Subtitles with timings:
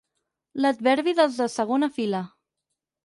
[0.63, 2.23] L'adverbi dels de segona fila.